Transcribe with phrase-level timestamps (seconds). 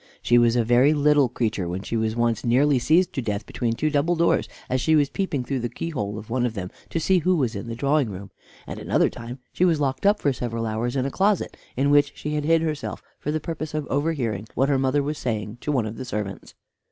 [0.23, 3.73] She was a very little creature when she was once nearly squeezed to death between
[3.73, 6.99] two double doors as she was peeping through the keyhole of one of them to
[6.99, 8.31] see who was in the drawing room;
[8.65, 12.13] and another time she was locked up for several hours in a closet in which
[12.15, 15.71] she had hid herself for the purpose of overhearing what her mother was saying to
[15.71, 16.55] one of the servants.